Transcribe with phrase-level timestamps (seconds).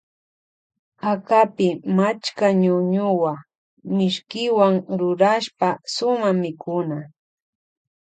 [1.11, 1.67] Akapi
[1.97, 3.33] machka ñuñuwa
[3.95, 6.97] mishkiwan rurashpa suma mikuna.